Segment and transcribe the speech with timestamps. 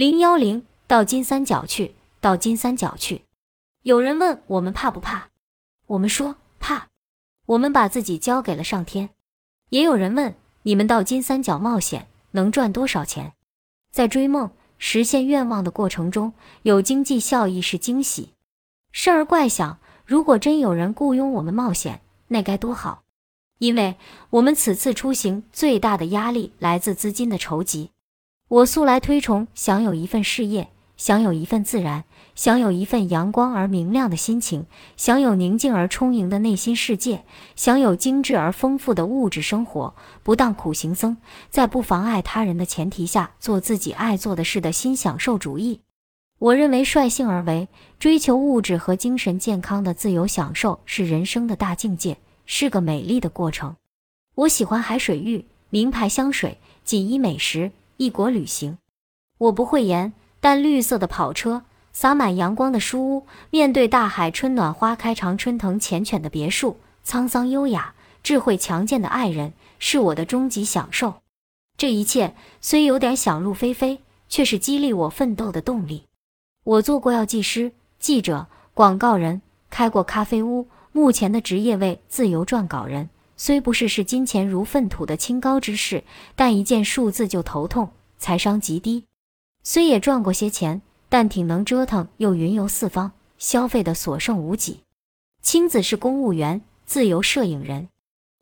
[0.00, 3.26] 零幺零，到金三角去，到金三角去。
[3.82, 5.28] 有人问我们怕不怕，
[5.88, 6.88] 我们说怕。
[7.44, 9.10] 我们把自己交给了上天。
[9.68, 13.34] 也有人问你们到金三角冒险能赚多少钱？
[13.90, 16.32] 在追梦、实现愿望的过程中，
[16.62, 18.32] 有经济效益是惊喜。
[18.92, 23.02] 事儿怪想，如果真有人雇佣我们冒险，那该多好！
[23.58, 23.96] 因为
[24.30, 27.90] 我们此次出行最大的压力来自资金的筹集。
[28.50, 32.02] 我素来推崇享有一份事业，享有一份自然，
[32.34, 37.22] 享有一份阳光而明亮的心情，享有宁静而充盈的内心世界，
[37.54, 41.16] 享有精致而丰富的物质生活，不当苦行僧，
[41.48, 45.82] 在不妨碍他人的前提下做自己爱做的事的新享受主义。
[46.40, 47.68] 我认为率性而为，
[48.00, 53.76] 追求物质和精神健康的自由享受是人生的大境界，是个美丽的过程。
[54.34, 57.70] 我喜欢海水浴、名牌香水、锦衣美食。
[58.00, 58.78] 异国旅行，
[59.36, 71.16] 我不会言，但绿色的跑车，洒满阳光的书屋，面对大海，春暖花开，常春藤缱绻的别墅，沧桑优雅、智慧强健的爱人，是我的终极享受。
[71.76, 76.04] 这一切虽有点想入非非，却是激励我奋斗的动力。
[76.64, 83.10] 我做过药剂师、记者、广告人，开过咖啡屋，目前的职业为自由撰稿人。
[83.42, 86.04] 虽不是视金钱如粪土的清高之事，
[86.36, 89.06] 但一见数字就头痛，财商极低。
[89.62, 94.80] 虽也赚过些钱，但挺能折腾，又云游四方，消费的所剩无几。
[95.40, 97.88] 青子是公务员，自由摄影人，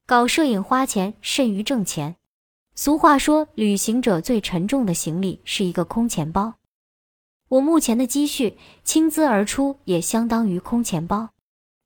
[0.05, 2.17] 搞摄影花钱甚于挣钱。
[2.75, 6.55] 俗话说，旅行者最沉重的行李是一个空钱包。
[7.51, 11.29] 我目前的积蓄倾资而出，也相当于空钱包。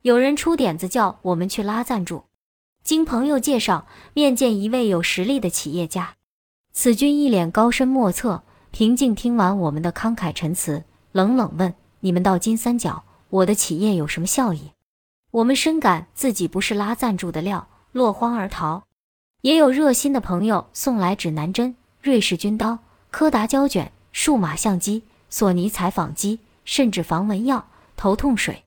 [0.00, 2.24] 有人出点子叫我们去拉赞助。
[2.82, 6.16] 经朋友介绍，面见一位有实力的企业家，
[6.72, 14.72] 此君一脸高深莫测，平静听完我们的慷慨陈词，冷冷问：“你们到金三角，我的企业有什么效益？”
[15.30, 18.82] 我们深感自己不是拉赞助的料，落荒而逃。
[19.42, 22.80] 也有热心的朋友送来指南针、瑞士军刀、
[23.12, 27.66] 柯达胶卷、数码相机、索尼采访机，甚至防蚊药、
[27.96, 28.64] 头痛水。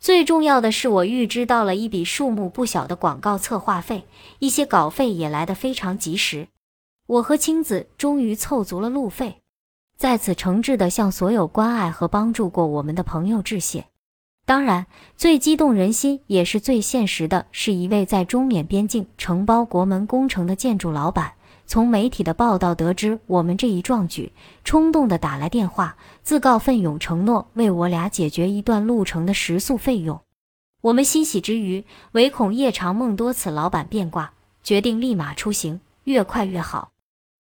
[0.00, 4.06] 最重要的是，我预支到了一笔数目不小的广告策划费，
[4.38, 6.48] 一些稿费也来得非常及时。
[7.06, 9.42] 我和青子终于凑足了路费，
[9.98, 13.88] 在此诚挚地向所有关爱和帮助过我们的朋友致谢。
[14.46, 14.86] 当然，
[15.18, 21.34] 最激动人心也是最现实的，是一位在中缅边境承包国门工程的建筑老板。
[21.70, 24.32] 从媒体的报道得知我们这一壮举，
[24.64, 30.20] 冲动地打来电话，自告奋勇承诺为我俩解决一段路程的食宿费用。
[30.80, 34.32] 我们欣喜之余，唯恐夜长梦多，此老板变卦，
[34.64, 36.90] 决定立马出行，越快越好。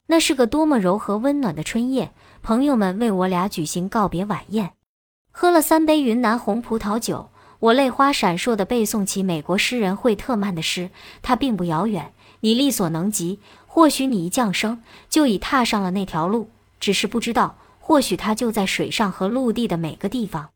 [0.06, 2.12] 那是个多么柔和温暖的春夜，
[2.44, 4.74] 朋友们为我俩举行告别晚宴，
[5.32, 10.92] 喝了三杯云南红葡萄酒，我泪花闪烁地背诵起美国诗人惠特曼的诗
[11.24, 13.40] ：“它并不遥远，你力所能及。”
[13.72, 20.50] 或许你一降生就已踏上了那条路，只是不知道，或许它就在水上和陆地的每个地方。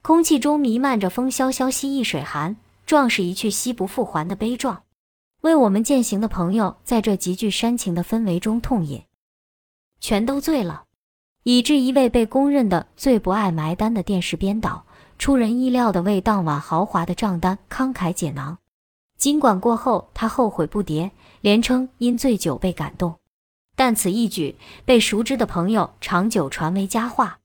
[0.00, 2.56] 空气中弥漫着风萧萧兮易水寒，
[2.86, 4.84] 壮士一去兮不复还的悲壮。
[5.40, 9.02] 为我们践行的朋友，在这极具煽情的氛围中痛饮，
[10.00, 10.84] 全都醉了，
[11.42, 14.84] 以致一位被公认的最不爱埋单的电视编导，
[15.18, 18.58] 出人意料地为当晚豪华的账单慷慨解囊。
[19.22, 21.12] 尽管过后他后悔不迭。
[21.42, 23.16] 连称因醉酒被感动，
[23.76, 27.38] 但此一举被熟知的朋友长久传为佳话。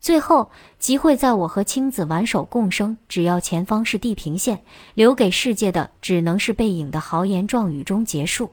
[0.00, 4.62] 最后，集会在我和青子挽手共生，只要前方是地平线，
[4.94, 8.50] 留给世界的只能是背影的豪言壮语中结束。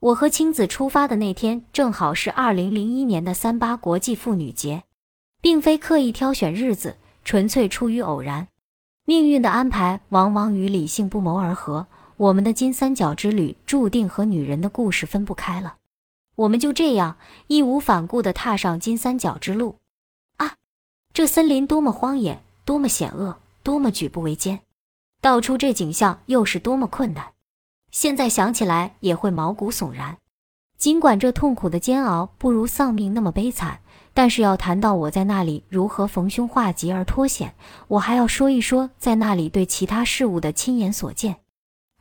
[0.00, 4.84] 我和青子出发的那天，正好是二零零一年的三八国际妇女节，
[5.40, 8.46] 并非刻意挑选日子，纯粹出于偶然。
[9.04, 11.86] 命运的安排往往与理性不谋而合。
[12.16, 15.76] 我们的金三角之旅注定和女人的故事分不开了，
[16.36, 17.16] 我们就这样
[17.48, 19.76] 义无反顾地踏上金三角之路。
[20.36, 20.54] 啊，
[21.12, 24.60] 这森林多么荒野，多么险恶，多么举步维艰，
[25.20, 27.32] 道出这景象又是多么困难。
[27.90, 30.18] 现在想起来也会毛骨悚然。
[30.76, 33.80] 尽管这痛苦的煎熬不如丧命那么悲惨，
[34.12, 37.54] 但是要谈到我在那里如何逢凶化吉而脱险，
[37.88, 41.36] 我还要说一说在那里对其他事物的亲眼所见。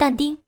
[0.04, 0.43] 但丁。